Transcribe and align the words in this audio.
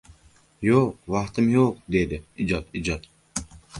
—Yo‘q, 0.67 0.87
vaqtim 1.15 1.51
yo‘q!— 1.57 1.75
dedi.— 1.97 2.19
Ijod, 2.47 2.73
ijod! 2.81 3.07